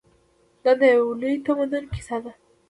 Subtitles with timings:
[0.63, 2.31] دا د یو لوی تمدن کیسه ده.